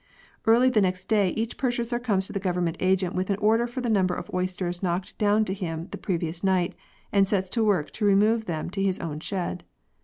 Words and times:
Early 0.47 0.71
the 0.71 0.81
next 0.81 1.09
day 1.09 1.29
each 1.35 1.57
purchaser 1.59 1.99
comes 1.99 2.25
to 2.25 2.33
the 2.33 2.39
Government 2.39 2.75
agent 2.79 3.13
with 3.13 3.29
an 3.29 3.35
order 3.35 3.67
for 3.67 3.81
the 3.81 3.87
number 3.91 4.15
of 4.15 4.33
oysters 4.33 4.81
knocked 4.81 5.15
down 5.19 5.45
to 5.45 5.53
him 5.53 5.89
the 5.91 5.97
previous 5.99 6.43
night, 6.43 6.73
and 7.11 7.27
sets 7.27 7.49
to 7.49 7.63
work 7.63 7.91
to 7.91 8.05
remove 8.05 8.45
them 8.45 8.71
to 8.71 8.81
his 8.81 8.97
own 8.99 9.19
shed. 9.19 9.63